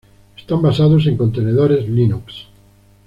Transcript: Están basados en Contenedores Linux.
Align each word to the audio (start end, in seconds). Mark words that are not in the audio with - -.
Están 0.35 0.63
basados 0.63 1.05
en 1.05 1.15
Contenedores 1.15 1.87
Linux. 1.87 2.47